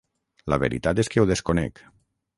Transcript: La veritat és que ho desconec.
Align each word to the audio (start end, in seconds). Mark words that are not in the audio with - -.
La 0.53 0.57
veritat 0.63 1.03
és 1.05 1.13
que 1.15 1.23
ho 1.25 1.27
desconec. 1.35 1.85